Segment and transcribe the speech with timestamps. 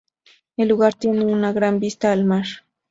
[0.57, 2.45] El lugar tiene una gran vista al mar.